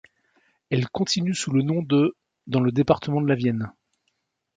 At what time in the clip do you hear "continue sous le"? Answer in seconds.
0.89-1.61